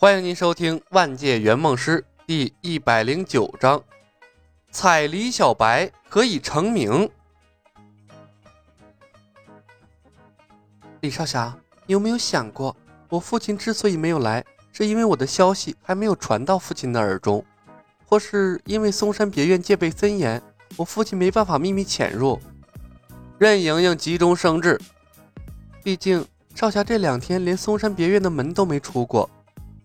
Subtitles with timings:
[0.00, 3.82] 欢迎您收听《万界圆梦师》第一百零九章：
[4.70, 7.10] 采李小白可以成名。
[11.00, 12.76] 李少侠，你有没有想过，
[13.08, 17.44] 我父亲之所以没有来，是因为我的消息还没有传到父亲的耳中，
[18.06, 20.40] 或是因为嵩山别院戒备森严，
[20.76, 22.40] 我父亲没办法秘密潜入？
[23.36, 24.80] 任盈盈急中生智，
[25.82, 26.24] 毕竟
[26.54, 29.28] 少侠这两天连嵩山别院的门都没出过。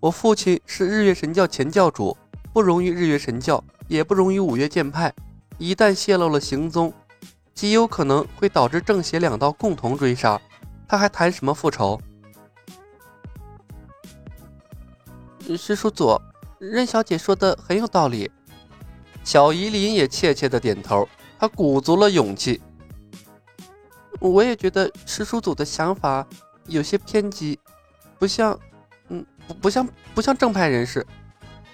[0.04, 2.18] 我父亲是日月神教前教主，
[2.52, 5.14] 不容于日月神教，也不容于五岳剑派。
[5.58, 6.94] 一旦泄露了行踪，
[7.56, 10.38] 极有可能会导致正邪两道共同追杀。
[10.90, 12.02] 他还谈什么复仇？
[15.58, 16.20] 师叔祖，
[16.60, 18.30] 任小姐说的很有道理。
[19.24, 21.08] 小夷林也怯怯的点头，
[21.40, 22.62] 他鼓足了勇气。
[24.20, 26.28] 我也觉得师叔祖的想法
[26.68, 27.58] 有些偏激，
[28.20, 28.60] 不像。
[29.48, 31.06] 不不像不像正派人士。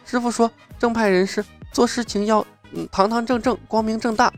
[0.06, 4.34] 师傅说，正派人士做事情要嗯堂堂正正、光明正大。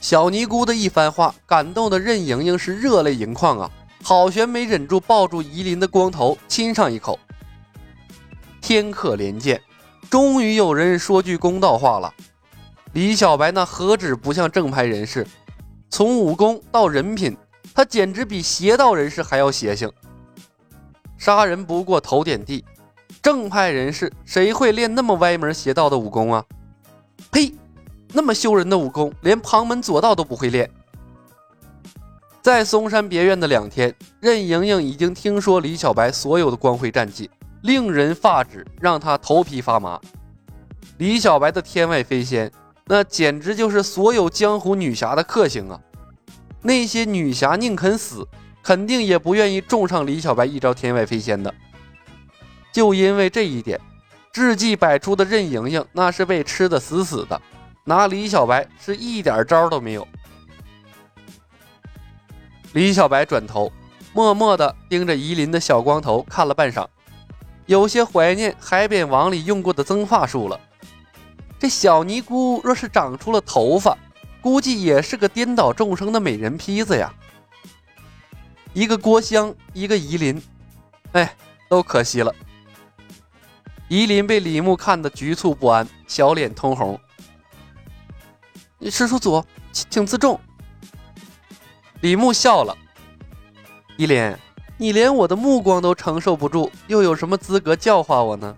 [0.00, 3.70] 小尼姑的一番话感动的任盈盈是热泪盈眶啊！
[4.02, 7.18] 好悬没忍住抱住夷林的光头亲上一口。
[8.60, 9.60] 天可怜见，
[10.08, 12.14] 终于有人说句公道话了。
[12.92, 15.26] 李小白那何止不像正派人士，
[15.90, 17.36] 从武功到人品，
[17.74, 19.90] 他简直比邪道人士还要邪性。
[21.18, 22.64] 杀人不过头点地，
[23.22, 26.44] 正派人士谁会练那么歪门邪道的武功啊？
[27.30, 27.54] 呸！
[28.12, 30.70] 那么羞人的武功，连旁门左道都不会练。
[32.40, 37.28] 在嵩山别院的两天，任盈盈已经听说李小白所有的光辉战绩，
[37.62, 40.00] 令人发指，让他头皮发麻。
[40.98, 42.50] 李小白的天外飞仙，
[42.86, 45.80] 那简直就是所有江湖女侠的克星啊！
[46.62, 48.26] 那些女侠宁肯死。
[48.66, 51.54] 肯定也不愿意重上李小白一招天外飞仙的，
[52.72, 53.80] 就因为这一点，
[54.32, 57.40] 智计百出的任盈盈那是被吃的死死的，
[57.84, 60.08] 拿李小白是一点招都没有。
[62.72, 63.70] 李小白转头，
[64.12, 66.84] 默默地盯着夷林的小光头看了半晌，
[67.66, 70.58] 有些怀念海扁王里用过的增发术了。
[71.56, 73.96] 这小尼姑若是长出了头发，
[74.40, 77.14] 估计也是个颠倒众生的美人坯子呀。
[78.76, 80.42] 一个郭襄，一个夷陵，
[81.12, 81.34] 哎，
[81.66, 82.30] 都可惜了。
[83.88, 87.00] 夷陵被李牧看得局促不安，小脸通红。
[88.90, 89.42] 师叔祖，
[89.72, 90.38] 请请自重。
[92.02, 92.76] 李牧笑了。
[93.96, 94.36] 夷林，
[94.76, 98.54] 你连我的目光都承受不住，又有什么资格教化我呢？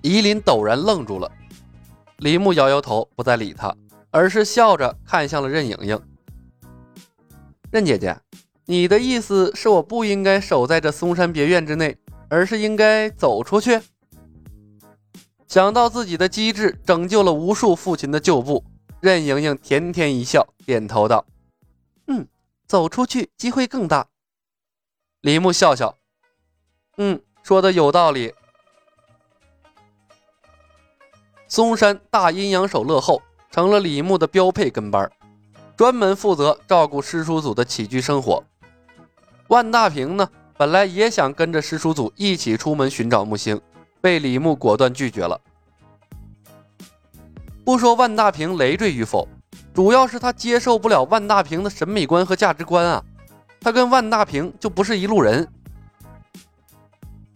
[0.00, 1.30] 夷陵陡然愣住了。
[2.16, 3.76] 李牧摇摇头，不再理他，
[4.10, 6.00] 而是笑着看向了任盈盈。
[7.70, 8.18] 任姐姐，
[8.64, 11.98] 你的意思是我不应该守在这嵩山别院之内，
[12.30, 13.78] 而是应该走出去？
[15.46, 18.64] 想到自己的机智拯救了无数父亲的旧部，
[19.00, 21.26] 任盈盈甜甜一笑，点头道
[22.08, 22.26] ：“嗯，
[22.66, 24.06] 走出去机会更大。”
[25.20, 25.98] 李牧笑笑
[26.96, 28.32] ：“嗯，说的有道理。”
[31.48, 33.20] 嵩山大阴阳手乐后
[33.50, 35.12] 成了李牧的标配跟班儿。
[35.78, 38.42] 专门负责照顾师叔组的起居生活。
[39.46, 43.60] 万大平呢，本来也想跟着师叔组一起出门寻找木星，
[44.00, 45.40] 被李牧果断拒绝了。
[47.64, 49.28] 不说万大平累赘与否，
[49.72, 53.04] 主要是他接受不了万大平的审美观和价值观啊，
[53.60, 55.46] 他跟万大平就不是一路人。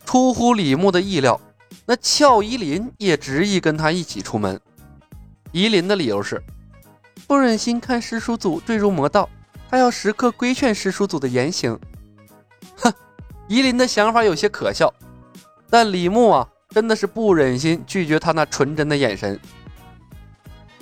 [0.04, 1.41] 出乎李牧的意料，
[1.86, 4.60] 那俏依林也执意跟他一起出门。
[5.53, 6.42] 依林的理由是。
[7.27, 9.28] 不忍心看师叔祖坠入魔道，
[9.71, 11.78] 他要时刻规劝师叔祖的言行。
[12.77, 12.93] 哼，
[13.49, 14.93] 夷林的想法有些可笑，
[15.71, 19.39] 但李牧啊，真的是不忍心拒绝他那纯真的眼神。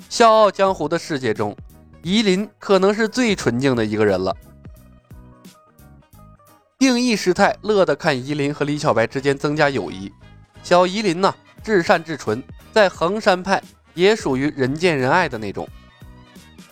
[0.09, 1.55] 笑傲江湖的世界中，
[2.03, 4.35] 夷林可能是最纯净的一个人了。
[6.77, 10.11] 定义师太乐得看夷林和李小白之间增加友谊。
[10.63, 11.33] 小夷林呢，
[11.63, 13.61] 至善至纯，在衡山派
[13.93, 15.67] 也属于人见人爱的那种。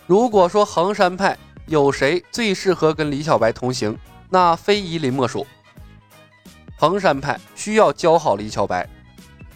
[0.10, 3.96] 如果说衡山派有谁最适合跟李小白同行，
[4.28, 5.46] 那非夷林莫属。
[6.80, 8.90] 衡山派需要教好李小白，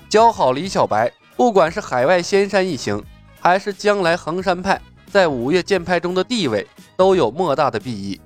[0.07, 3.03] 教好李小白，不管是海外仙山一行，
[3.39, 4.79] 还是将来衡山派
[5.11, 8.21] 在五岳剑派中的地位，都有莫大的裨益。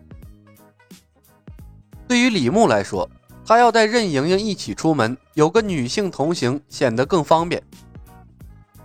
[2.09, 3.09] 对于李牧来说，
[3.45, 7.63] 他要带任盈盈一起出门，有个女性同行，显得更方便。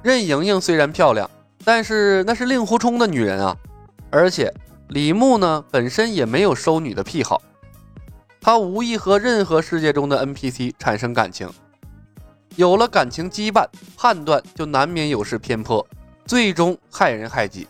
[0.00, 1.28] 任盈盈虽然漂亮。
[1.64, 3.56] 但是那是令狐冲的女人啊，
[4.10, 4.52] 而且
[4.88, 7.40] 李牧呢本身也没有收女的癖好。
[8.40, 11.48] 他无意和任何世界中的 NPC 产生感情。
[12.56, 13.66] 有了感情羁绊，
[13.96, 15.86] 判断就难免有失偏颇，
[16.26, 17.68] 最终害人害己。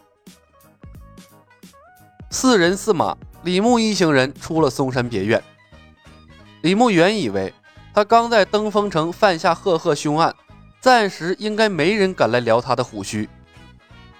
[2.30, 5.42] 四人四马，李牧一行人出了嵩山别院。
[6.62, 7.52] 李牧原以为
[7.92, 10.34] 他刚在登封城犯下赫赫凶案，
[10.80, 13.28] 暂时应该没人敢来撩他的虎须。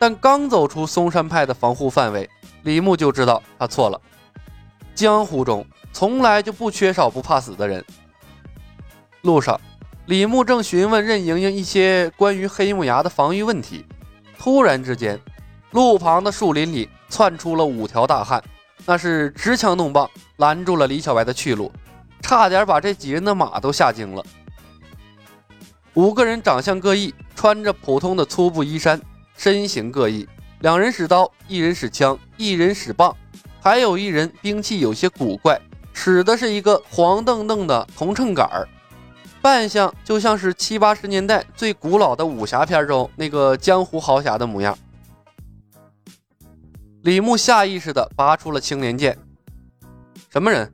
[0.03, 2.29] 但刚走出嵩山派的防护范围，
[2.65, 4.01] 李牧就知道他错了。
[4.97, 7.85] 江湖中从来就不缺少不怕死的人。
[9.21, 9.61] 路上，
[10.07, 13.87] 李牧正询问任盈盈一些关于黑木崖的防御问题，
[14.37, 15.17] 突然之间，
[15.71, 16.89] 路旁的树林里。
[17.09, 18.43] 窜出了五条大汉，
[18.87, 21.71] 那是持枪弄棒拦住了李小白的去路，
[22.23, 24.25] 差点把这几人的马都吓惊了。
[25.93, 28.99] 五个人长相各异，穿着普通的粗布衣衫，
[29.43, 30.29] 身形各异。
[30.61, 33.13] 两人使刀，一人使枪，一人使棒，
[33.61, 35.61] 还有一人兵器有些古怪，
[35.93, 38.69] 使的是一个黄澄澄的铜秤杆儿，
[39.41, 44.79] 扮相就像是七八十年代最古老的武侠片中那个江湖豪侠的模样。
[47.03, 49.19] 李牧下意识地拔出了青莲剑。
[50.31, 50.73] 什么人？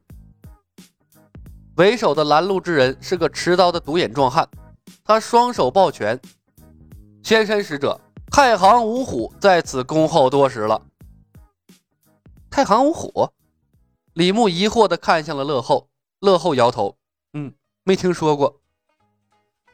[1.77, 4.47] 为首的拦路之人是个持刀的独眼壮汉，
[5.03, 6.21] 他双手抱拳
[7.25, 7.99] ：“仙山使者，
[8.31, 10.81] 太行五虎在此恭候多时了。”
[12.51, 13.31] 太行五虎？
[14.15, 15.89] 李牧疑惑地看向了乐后，
[16.21, 16.97] 乐后摇头
[17.35, 17.53] ：“嗯，
[17.85, 18.61] 没听说过。”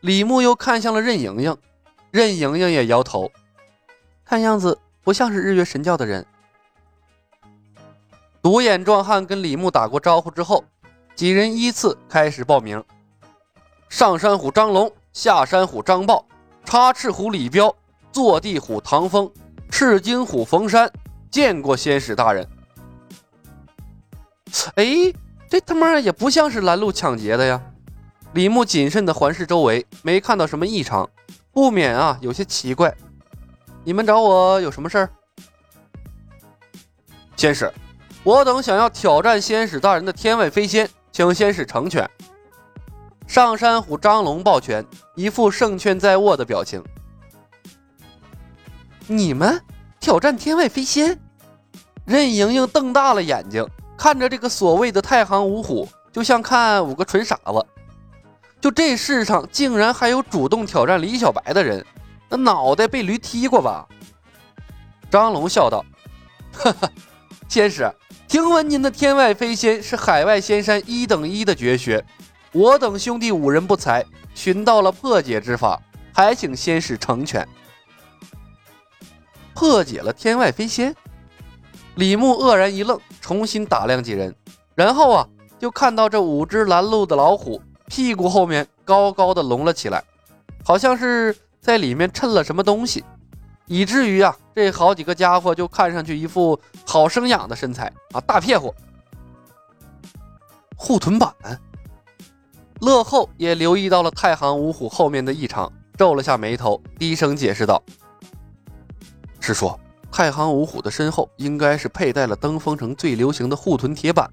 [0.00, 1.56] 李牧又看向了任盈盈，
[2.10, 3.30] 任盈盈也摇头，
[4.24, 6.26] 看样子不像是日月神教的人。
[8.42, 10.62] 独眼壮汉跟李牧打过招呼之后，
[11.14, 12.84] 几人依次开始报名：
[13.88, 16.26] 上山虎张龙、下山虎张豹、
[16.64, 17.74] 插翅虎李彪、
[18.14, 19.28] 坐地虎唐风、
[19.68, 20.88] 赤金虎冯山，
[21.32, 22.48] 见过仙使大人。
[24.76, 25.12] 哎，
[25.50, 27.60] 这他妈也不像是拦路抢劫的呀！
[28.34, 31.10] 李牧谨慎地环视周围，没看到什么异常，
[31.50, 32.94] 不免啊有些奇怪。
[33.82, 35.10] 你们找我有什么事儿？
[37.34, 37.68] 仙使。
[38.22, 42.08] 我等想要挑战仙使大人的天外飞仙，请仙使成全。
[43.26, 46.80] 上山虎张龙抱拳，一副胜券在握的表情。
[49.06, 49.60] 你们
[50.00, 51.18] 挑战天外飞仙？
[52.06, 53.66] 任盈盈瞪大了眼睛，
[53.96, 57.66] 看着这个所谓的太行五虎，就像看五个纯傻子。
[58.60, 61.84] 就这世上竟然还有主动挑战李小白的人，
[62.30, 63.86] 那脑袋被驴踢过吧？
[65.10, 65.84] 张龙笑道
[66.52, 66.90] ：“哈哈，
[67.48, 67.90] 仙使。”
[68.26, 72.04] 听闻您的天外飞仙是海外仙山一等一的绝学，
[72.52, 74.04] 我等兄弟五人不才，
[74.34, 75.80] 寻到了破解之法，
[76.12, 77.46] 还请仙使成全。
[79.54, 80.94] 破解了天外飞仙，
[81.94, 84.34] 李牧愕然一愣，重新打量几人，
[84.74, 85.28] 然后啊，
[85.58, 90.02] 就看到这五只拦路的老虎屁股后面高高的隆了起来，
[90.64, 93.04] 好像是在里面衬了什么东西。
[93.66, 98.74] 以至于啊，这好几个家伙就看上去一副好生养的身材啊，大屁股。
[100.76, 101.32] 护臀板，
[102.80, 107.82] 乐后也留意到了太行五虎后面的异常，皱了下眉头，低声解释道
[109.44, 109.78] ：“师叔，
[110.10, 114.30] 太行五虎的身后应该是佩戴了登封城最流行的护臀铁板，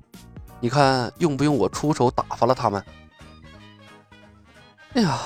[0.62, 2.82] 你看用不用我出手打发了他们？”
[4.96, 5.20] 哎呀。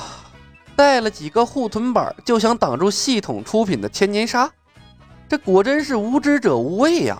[0.77, 4.51] 带了几个护臀板就想挡住系统出品的千年杀，
[5.29, 7.17] 这果真是无知者无畏呀！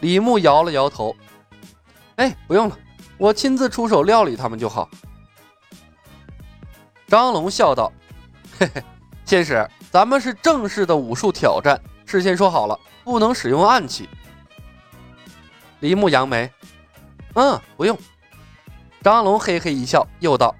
[0.00, 1.14] 李牧摇了摇头，
[2.16, 2.76] 哎，不用了，
[3.18, 4.90] 我亲自出手料理他们就好。
[7.06, 7.92] 张龙笑道
[8.58, 8.82] ：“嘿嘿，
[9.24, 14.08] 仙使，咱们是正式的武术挑战，事先说好了，不能使用暗器。”
[15.80, 16.50] 李牧扬眉
[17.34, 17.98] ：“嗯，不用。”
[19.02, 20.54] 张龙嘿嘿一笑，又道：“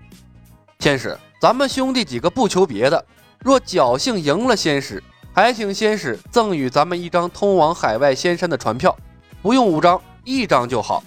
[0.81, 3.03] 仙使。”咱们兄弟几个不求别的，
[3.39, 8.95] 若侥幸赢了仙使，还请仙使赠予咱们一张通往海外仙山的船票，
[9.41, 11.03] 不用五张，一张就好。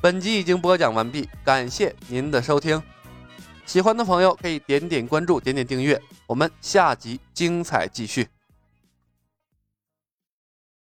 [0.00, 2.80] 本集已经播讲完毕，感谢您的收听。
[3.70, 8.26] 喜欢的朋友可以点点关注，点点订阅，我们下集精彩继续。